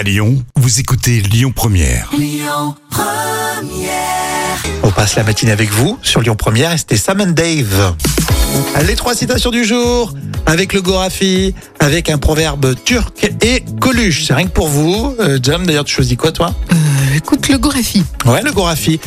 [0.00, 2.10] À Lyon, vous écoutez Lyon Première.
[4.82, 7.94] On passe la matinée avec vous sur Lyon Première et c'était Sam and Dave.
[8.86, 10.14] Les trois citations du jour
[10.46, 14.24] avec le Gorafi, avec un proverbe turc et Coluche.
[14.26, 15.14] C'est rien que pour vous.
[15.20, 16.54] Euh, Jam, d'ailleurs, tu choisis quoi toi?
[16.72, 16.76] Euh,
[17.16, 18.02] écoute le Gorafi.
[18.26, 19.00] Ouais, le Gorafi.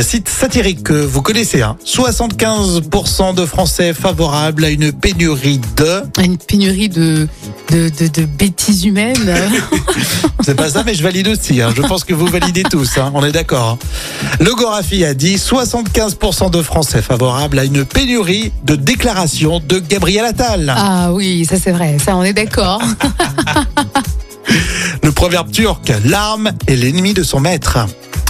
[0.00, 1.62] Site satirique que vous connaissez.
[1.62, 1.76] Hein.
[1.84, 6.02] 75% de Français favorables à une pénurie de...
[6.22, 7.28] Une pénurie de,
[7.70, 9.34] de, de, de bêtises humaines.
[10.44, 11.60] C'est pas ça, mais je valide aussi.
[11.60, 11.70] hein.
[11.76, 12.98] Je pense que vous validez tous.
[12.98, 13.10] hein.
[13.14, 13.78] On est d'accord.
[13.82, 14.38] hein.
[14.40, 20.24] Le Gorafi a dit 75% de Français favorables à une pénurie de déclarations de Gabriel
[20.24, 20.72] Attal.
[20.76, 22.80] ah oui, ça c'est vrai, ça on est d'accord.
[25.26, 27.78] Proverbe turc, l'arme est l'ennemi de son maître.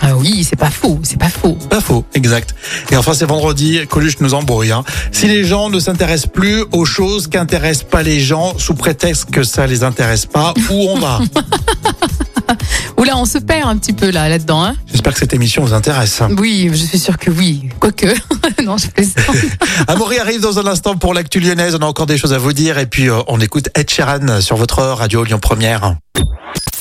[0.00, 1.58] Ah oui, c'est pas faux, c'est pas faux.
[1.68, 2.54] Pas faux, exact.
[2.92, 4.70] Et enfin, c'est vendredi, Coluche nous embrouille.
[4.70, 4.84] hein.
[5.10, 9.42] Si les gens ne s'intéressent plus aux choses qu'intéressent pas les gens, sous prétexte que
[9.42, 11.18] ça les intéresse pas, où on va?
[12.96, 14.62] Oula, on se perd un petit peu là, là-dedans.
[14.62, 16.22] Hein J'espère que cette émission vous intéresse.
[16.38, 17.70] oui, je suis sûre que oui.
[17.80, 18.06] Quoique,
[18.64, 19.34] non, je plaisante.
[19.88, 21.74] Amaury arrive dans un instant pour l'actu lyonnaise.
[21.74, 22.78] On a encore des choses à vous dire.
[22.78, 25.96] Et puis, euh, on écoute Ed Sheeran sur votre radio Lyon Première.